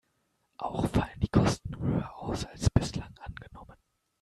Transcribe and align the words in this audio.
Auch 0.57 0.87
fallen 0.89 1.19
die 1.19 1.27
Kosten 1.27 1.77
höher 1.77 2.11
aus, 2.17 2.45
als 2.45 2.71
bislang 2.71 3.13
angenommen. 3.19 3.77